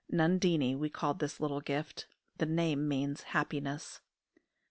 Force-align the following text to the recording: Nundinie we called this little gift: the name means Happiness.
Nundinie 0.11 0.75
we 0.75 0.89
called 0.89 1.19
this 1.19 1.39
little 1.39 1.61
gift: 1.61 2.07
the 2.39 2.47
name 2.47 2.87
means 2.87 3.21
Happiness. 3.37 4.01